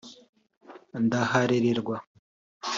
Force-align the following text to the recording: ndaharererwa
ndaharererwa 1.05 1.97